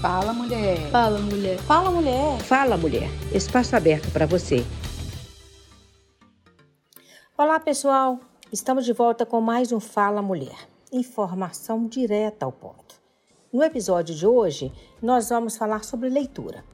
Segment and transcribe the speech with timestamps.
[0.00, 0.90] Fala, mulher.
[0.90, 1.58] Fala, mulher.
[1.58, 2.38] Fala, mulher.
[2.40, 3.10] Fala, mulher.
[3.34, 4.64] Espaço aberto para você.
[7.36, 8.18] Olá, pessoal.
[8.50, 10.56] Estamos de volta com mais um Fala Mulher.
[10.90, 12.98] Informação direta ao ponto.
[13.52, 16.64] No episódio de hoje, nós vamos falar sobre leitura.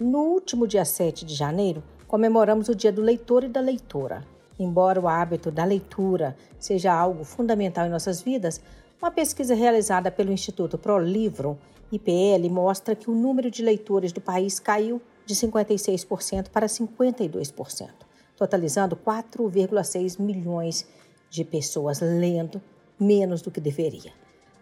[0.00, 4.24] No último dia 7 de janeiro, comemoramos o Dia do Leitor e da Leitora.
[4.58, 8.58] Embora o hábito da leitura seja algo fundamental em nossas vidas,
[9.02, 11.58] uma pesquisa realizada pelo Instituto ProLivro
[11.92, 17.90] IPL mostra que o número de leitores do país caiu de 56% para 52%,
[18.36, 20.86] totalizando 4,6 milhões
[21.28, 22.60] de pessoas lendo
[22.98, 24.12] menos do que deveria.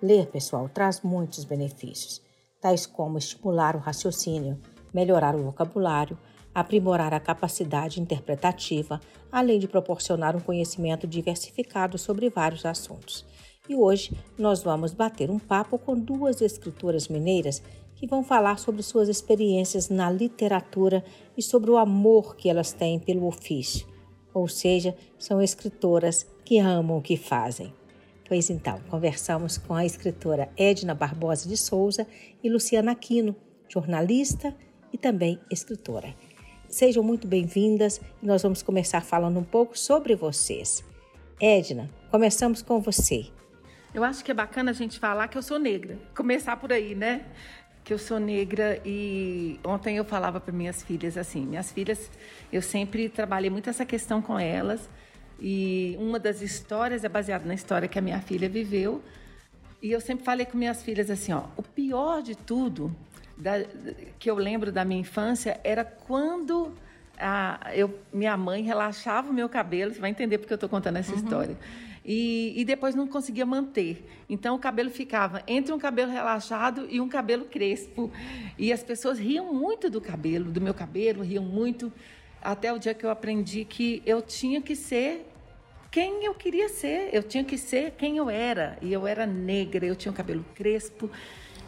[0.00, 2.22] Ler, pessoal, traz muitos benefícios,
[2.60, 4.58] tais como estimular o raciocínio,
[4.92, 6.18] melhorar o vocabulário,
[6.54, 13.24] aprimorar a capacidade interpretativa, além de proporcionar um conhecimento diversificado sobre vários assuntos.
[13.68, 17.62] E hoje nós vamos bater um papo com duas escritoras mineiras
[17.94, 21.04] que vão falar sobre suas experiências na literatura
[21.36, 23.86] e sobre o amor que elas têm pelo ofício.
[24.32, 27.74] Ou seja, são escritoras que amam o que fazem.
[28.26, 32.06] Pois então, conversamos com a escritora Edna Barbosa de Souza
[32.42, 33.34] e Luciana Aquino,
[33.68, 34.54] jornalista
[34.92, 36.14] e também escritora.
[36.68, 40.84] Sejam muito bem-vindas e nós vamos começar falando um pouco sobre vocês.
[41.40, 43.37] Edna, começamos com você.
[43.94, 45.98] Eu acho que é bacana a gente falar que eu sou negra.
[46.14, 47.22] Começar por aí, né?
[47.82, 52.10] Que eu sou negra e ontem eu falava para minhas filhas assim, minhas filhas,
[52.52, 54.88] eu sempre trabalhei muito essa questão com elas
[55.40, 59.02] e uma das histórias é baseada na história que a minha filha viveu.
[59.80, 62.94] E eu sempre falei com minhas filhas assim, ó, o pior de tudo
[63.38, 63.52] da,
[64.18, 66.74] que eu lembro da minha infância era quando
[67.18, 70.96] a, eu, minha mãe relaxava o meu cabelo, você vai entender porque eu estou contando
[70.96, 71.18] essa uhum.
[71.18, 71.56] história
[72.08, 74.02] e, e depois não conseguia manter.
[74.30, 78.10] Então o cabelo ficava entre um cabelo relaxado e um cabelo crespo.
[78.58, 81.92] E as pessoas riam muito do cabelo, do meu cabelo, riam muito,
[82.40, 85.26] até o dia que eu aprendi que eu tinha que ser
[85.90, 88.78] quem eu queria ser, eu tinha que ser quem eu era.
[88.80, 91.10] E eu era negra, eu tinha o cabelo crespo,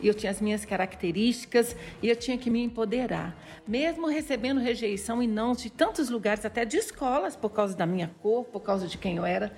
[0.02, 3.36] eu tinha as minhas características e eu tinha que me empoderar.
[3.66, 8.10] Mesmo recebendo rejeição e não de tantos lugares, até de escolas, por causa da minha
[8.22, 9.52] cor, por causa de quem eu era,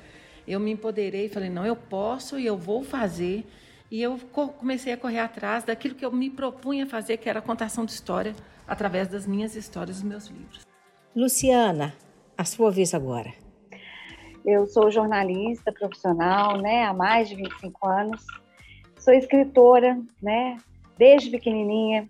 [0.46, 3.46] eu me empoderei e falei: não, eu posso e eu vou fazer.
[3.90, 4.18] E eu
[4.58, 7.92] comecei a correr atrás daquilo que eu me propunha fazer, que era a contação de
[7.92, 8.34] história
[8.66, 10.66] através das minhas histórias, dos meus livros.
[11.14, 11.94] Luciana,
[12.36, 13.30] a sua vez agora.
[14.46, 18.24] Eu sou jornalista profissional, né, há mais de 25 anos.
[18.98, 20.56] Sou escritora, né,
[20.96, 22.08] desde pequenininha.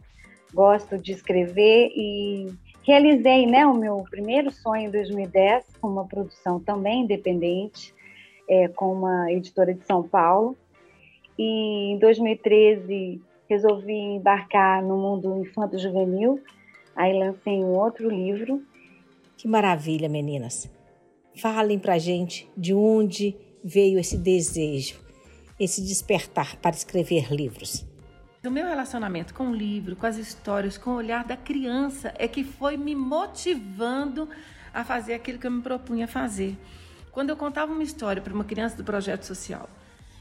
[0.55, 2.47] Gosto de escrever e
[2.85, 7.93] realizei, né, o meu primeiro sonho em 2010 com uma produção também independente
[8.53, 10.55] é, com uma editora de São Paulo.
[11.39, 13.19] E em 2013
[13.49, 16.39] resolvi embarcar no mundo infanto-juvenil.
[16.95, 18.63] Aí lancei um outro livro.
[19.39, 20.71] Que maravilha, meninas!
[21.41, 25.01] Falem pra gente de onde veio esse desejo,
[25.59, 27.87] esse despertar para escrever livros.
[28.45, 32.29] O meu relacionamento com o livro, com as histórias, com o olhar da criança é
[32.29, 34.29] que foi me motivando
[34.75, 36.59] a fazer aquilo que eu me propunha fazer.
[37.13, 39.69] Quando eu contava uma história para uma criança do projeto social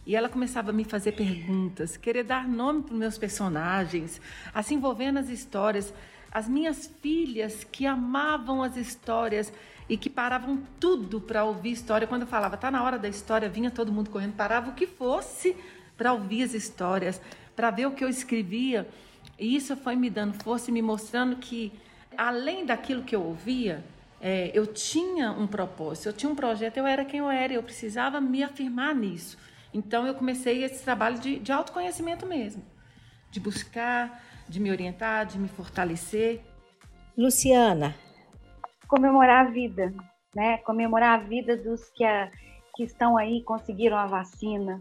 [0.06, 4.20] e ela começava a me fazer perguntas, querer dar nome para meus personagens,
[4.54, 5.94] a se envolver nas histórias,
[6.30, 9.54] as minhas filhas que amavam as histórias
[9.88, 12.06] e que paravam tudo para ouvir história.
[12.06, 14.86] Quando eu falava, tá na hora da história, vinha todo mundo correndo, parava o que
[14.86, 15.56] fosse
[15.96, 17.22] para ouvir as histórias,
[17.56, 18.86] para ver o que eu escrevia.
[19.40, 21.72] E isso foi me dando força e me mostrando que,
[22.18, 23.82] além daquilo que eu ouvia,
[24.22, 27.64] é, eu tinha um propósito, eu tinha um projeto, eu era quem eu era, eu
[27.64, 29.36] precisava me afirmar nisso.
[29.74, 32.64] Então eu comecei esse trabalho de, de autoconhecimento mesmo,
[33.32, 36.42] de buscar, de me orientar, de me fortalecer.
[37.18, 37.96] Luciana.
[38.88, 39.92] Comemorar a vida,
[40.36, 40.58] né?
[40.60, 42.30] Comemorar a vida dos que, a,
[42.76, 44.80] que estão aí, conseguiram a vacina,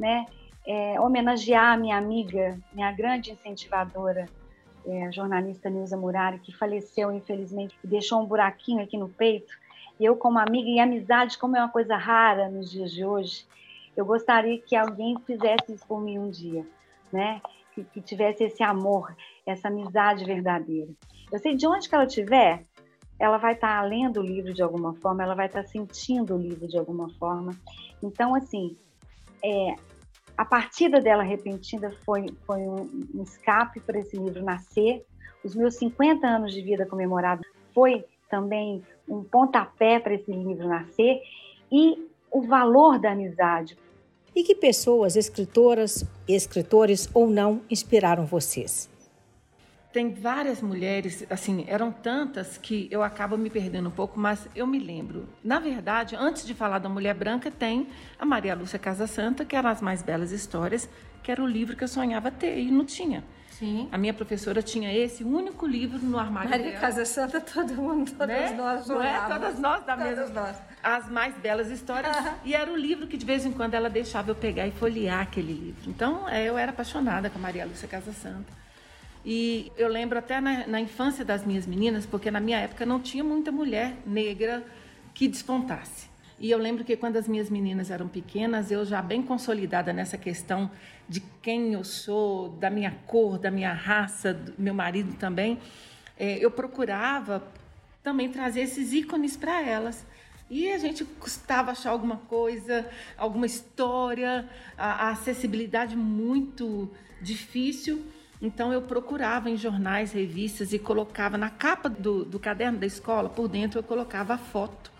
[0.00, 0.26] né?
[0.66, 4.26] É, homenagear a minha amiga, minha grande incentivadora,
[4.86, 9.52] é, a jornalista Nilza Murari, que faleceu, infelizmente, e deixou um buraquinho aqui no peito.
[9.98, 13.46] E eu, como amiga, e amizade, como é uma coisa rara nos dias de hoje,
[13.96, 16.66] eu gostaria que alguém fizesse isso por mim um dia,
[17.12, 17.40] né?
[17.74, 19.14] Que, que tivesse esse amor,
[19.44, 20.90] essa amizade verdadeira.
[21.30, 22.64] Eu sei de onde que ela estiver,
[23.18, 26.34] ela vai estar tá lendo o livro de alguma forma, ela vai estar tá sentindo
[26.34, 27.54] o livro de alguma forma.
[28.02, 28.76] Então, assim,
[29.44, 29.76] é,
[30.40, 32.88] a partida dela repentina foi, foi um,
[33.22, 35.04] escape para esse livro nascer.
[35.44, 41.20] Os meus 50 anos de vida comemorados foi também um pontapé para esse livro nascer
[41.70, 43.76] e o valor da amizade.
[44.34, 48.88] E que pessoas, escritoras, escritores ou não, inspiraram vocês?
[49.92, 54.66] Tem várias mulheres, assim, eram tantas que eu acabo me perdendo um pouco, mas eu
[54.66, 55.28] me lembro.
[55.42, 57.88] Na verdade, antes de falar da mulher branca, tem
[58.18, 60.88] a Maria Lúcia Casa Santa, que era as mais belas histórias,
[61.22, 63.24] que era o livro que eu sonhava ter e não tinha.
[63.50, 63.88] Sim.
[63.92, 66.80] A minha professora tinha esse único livro no armário Maria dela.
[66.80, 68.56] Casa Santa, todo mundo, todas né?
[68.56, 69.20] nós Não é?
[69.28, 70.40] Todas nós da Todas mesma.
[70.40, 70.56] nós.
[70.82, 72.16] As mais belas histórias.
[72.42, 75.20] E era o livro que de vez em quando ela deixava eu pegar e folhear
[75.20, 75.90] aquele livro.
[75.90, 78.50] Então é, eu era apaixonada com a Maria Lúcia Casa Santa.
[79.24, 83.00] E eu lembro até na, na infância das minhas meninas, porque na minha época não
[83.00, 84.64] tinha muita mulher negra
[85.12, 86.08] que despontasse.
[86.38, 90.16] E eu lembro que quando as minhas meninas eram pequenas, eu já bem consolidada nessa
[90.16, 90.70] questão
[91.06, 95.58] de quem eu sou, da minha cor, da minha raça, do meu marido também,
[96.18, 97.46] eh, eu procurava
[98.02, 100.06] também trazer esses ícones para elas.
[100.48, 102.88] E a gente custava achar alguma coisa,
[103.18, 106.90] alguma história, a, a acessibilidade muito
[107.20, 108.02] difícil.
[108.40, 113.28] Então eu procurava em jornais, revistas e colocava na capa do, do caderno da escola,
[113.28, 114.90] por dentro eu colocava a foto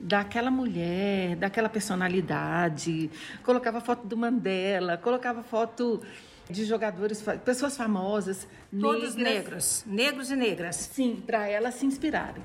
[0.00, 3.10] daquela mulher, daquela personalidade,
[3.42, 6.00] colocava foto do Mandela, colocava foto
[6.48, 8.46] de jogadores, pessoas famosas,
[8.80, 9.84] Todos negras.
[9.84, 10.76] negros, negros e negras.
[10.76, 12.42] Sim, para elas se inspirarem.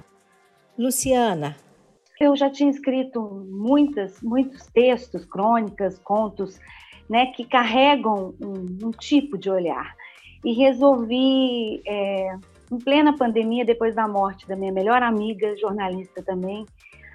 [0.77, 1.55] Luciana,
[2.19, 6.59] Eu já tinha escrito muitas, muitos textos, crônicas, contos,
[7.09, 9.95] né, que carregam um, um tipo de olhar.
[10.43, 12.35] E resolvi, é,
[12.71, 16.65] em plena pandemia, depois da morte da minha melhor amiga, jornalista também,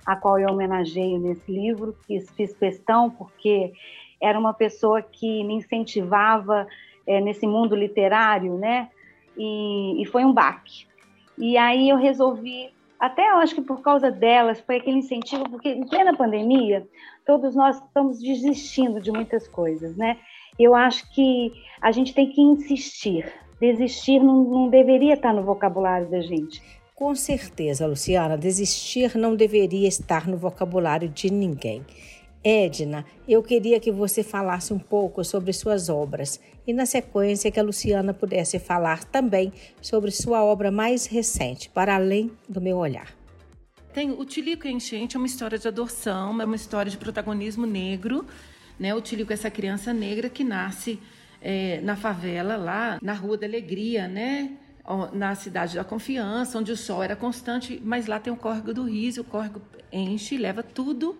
[0.06, 3.72] a qual eu homenageio nesse livro, fiz, fiz questão porque
[4.20, 6.66] era uma pessoa que me incentivava
[7.06, 8.88] é, nesse mundo literário, né?
[9.36, 10.86] E, e foi um baque.
[11.36, 15.69] E aí eu resolvi até eu acho que por causa delas, foi aquele incentivo, porque
[15.69, 16.86] em plena pandemia,
[17.24, 20.19] todos nós estamos desistindo de muitas coisas, né?
[20.58, 23.32] Eu acho que a gente tem que insistir.
[23.60, 26.62] Desistir não, não deveria estar no vocabulário da gente.
[26.94, 31.84] com certeza, Luciana, desistir não deveria estar no vocabulário de ninguém.
[32.43, 37.58] Edna, eu queria que você falasse um pouco sobre suas obras e, na sequência, que
[37.58, 43.16] a Luciana pudesse falar também sobre sua obra mais recente, Para Além do Meu Olhar.
[43.93, 46.96] Tem o Tilico e a Enchente é uma história de adoção, é uma história de
[46.96, 48.25] protagonismo negro,
[48.78, 48.94] né?
[48.94, 51.00] O Tilico é essa criança negra que nasce
[51.40, 54.52] é, na favela lá na Rua da Alegria, né?
[55.12, 58.84] Na cidade da Confiança, onde o sol era constante, mas lá tem o córrego do
[58.84, 59.60] riso, o córrego
[59.92, 61.19] enche, leva tudo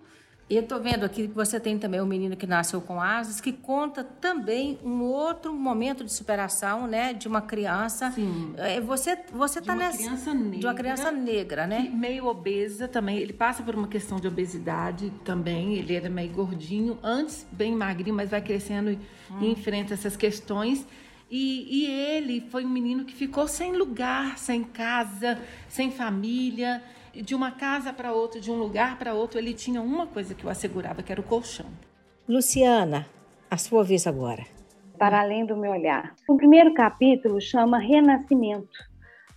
[0.49, 3.39] E eu tô vendo aqui que você tem também o menino que nasceu com asas,
[3.39, 8.11] que conta também um outro momento de superação, né, de uma criança.
[8.11, 8.55] Sim.
[8.57, 11.91] É, Você você de tá uma nessa criança de uma negra criança negra, né?
[11.93, 13.17] meio obesa também.
[13.17, 15.75] Ele passa por uma questão de obesidade também.
[15.75, 18.99] Ele era meio gordinho, antes bem magrinho, mas vai crescendo e,
[19.39, 20.83] e enfrenta essas questões.
[21.29, 25.37] E, e ele foi um menino que ficou sem lugar, sem casa,
[25.67, 26.81] sem família.
[27.13, 30.45] De uma casa para outra, de um lugar para outro, ele tinha uma coisa que
[30.45, 31.65] o assegurava, que era o colchão.
[32.27, 33.07] Luciana,
[33.49, 34.45] a sua vez agora.
[34.97, 36.13] para além do meu olhar.
[36.27, 38.77] O primeiro capítulo chama Renascimento.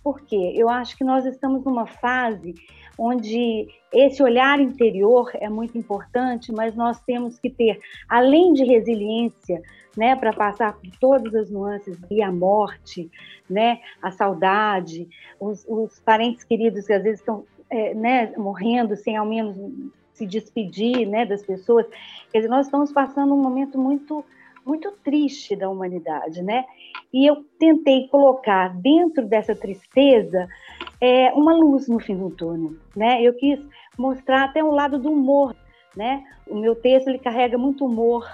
[0.03, 0.53] Por quê?
[0.55, 2.53] Eu acho que nós estamos numa fase
[2.97, 7.79] onde esse olhar interior é muito importante, mas nós temos que ter,
[8.09, 9.61] além de resiliência,
[9.95, 13.09] né, para passar por todas as nuances e a morte,
[13.49, 15.07] né, a saudade,
[15.39, 19.57] os, os parentes queridos que às vezes estão é, né, morrendo sem ao menos
[20.13, 21.87] se despedir, né, das pessoas.
[22.31, 24.23] Quer dizer, nós estamos passando um momento muito
[24.65, 26.65] muito triste da humanidade, né?
[27.11, 30.47] E eu tentei colocar dentro dessa tristeza
[31.01, 33.21] é, uma luz no fim do túnel, né?
[33.21, 33.59] Eu quis
[33.97, 35.55] mostrar até um lado do humor,
[35.95, 36.23] né?
[36.47, 38.25] O meu texto ele carrega muito humor.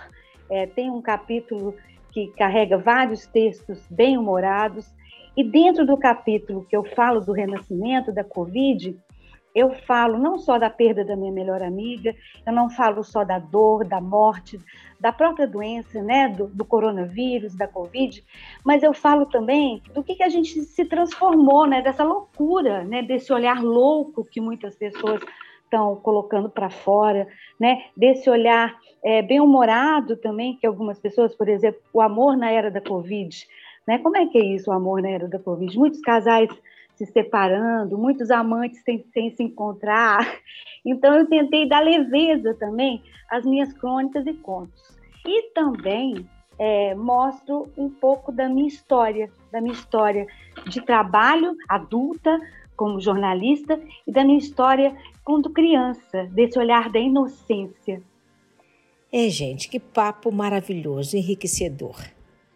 [0.50, 1.76] É, tem um capítulo
[2.12, 4.92] que carrega vários textos bem humorados
[5.38, 8.98] e dentro do capítulo que eu falo do renascimento da Covid,
[9.56, 12.16] eu falo não só da perda da minha melhor amiga,
[12.46, 14.60] eu não falo só da dor, da morte,
[15.00, 18.24] da própria doença, né, do, do coronavírus, da Covid,
[18.64, 23.02] mas eu falo também do que, que a gente se transformou, né, dessa loucura, né,
[23.02, 25.22] desse olhar louco que muitas pessoas
[25.70, 27.28] estão colocando para fora,
[27.60, 32.50] né, desse olhar é, bem humorado também que algumas pessoas, por exemplo, o amor na
[32.50, 33.48] era da Covid,
[33.88, 35.78] né, como é que é isso, o amor na era da Covid?
[35.78, 36.50] Muitos casais
[36.96, 40.20] se separando, muitos amantes sem, sem se encontrar.
[40.86, 44.98] Então, eu tentei dar leveza também às minhas crônicas e contos.
[45.28, 46.26] E também
[46.58, 50.26] é, mostro um pouco da minha história, da minha história
[50.68, 52.40] de trabalho adulta
[52.80, 58.02] como jornalista e da minha história quando criança, desse olhar da inocência.
[59.12, 62.02] É, gente, que papo maravilhoso, enriquecedor.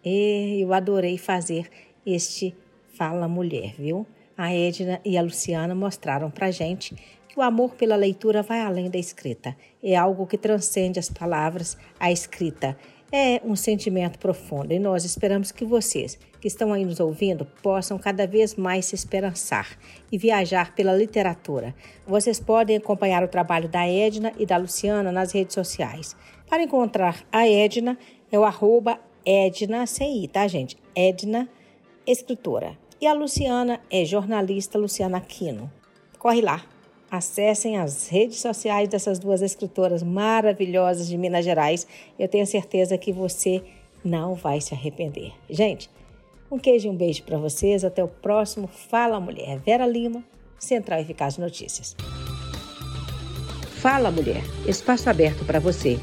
[0.02, 1.70] E eu adorei fazer
[2.06, 2.56] este
[2.94, 4.08] Fala Mulher, viu?
[4.38, 6.96] A Edna e a Luciana mostraram pra gente
[7.28, 9.58] que o amor pela leitura vai além da escrita.
[9.84, 12.78] É algo que transcende as palavras, a escrita.
[13.16, 18.00] É um sentimento profundo e nós esperamos que vocês, que estão aí nos ouvindo, possam
[18.00, 19.78] cada vez mais se esperançar
[20.12, 21.76] e viajar pela literatura.
[22.08, 26.16] Vocês podem acompanhar o trabalho da Edna e da Luciana nas redes sociais.
[26.50, 28.00] Para encontrar a Edna,
[28.32, 29.86] é o arroba Edna,
[30.32, 30.76] tá, gente?
[30.96, 31.48] Edna,
[32.08, 32.76] escritora.
[33.00, 35.72] E a Luciana é jornalista Luciana Aquino.
[36.18, 36.66] Corre lá,
[37.14, 41.86] Acessem as redes sociais dessas duas escritoras maravilhosas de Minas Gerais.
[42.18, 43.62] Eu tenho certeza que você
[44.04, 45.32] não vai se arrepender.
[45.48, 45.92] Gente,
[46.50, 47.84] um queijo e um beijo para vocês.
[47.86, 49.60] Até o próximo Fala Mulher.
[49.60, 50.24] Vera Lima,
[50.58, 51.96] Central Eficaz Notícias.
[53.80, 56.00] Fala Mulher, espaço aberto para você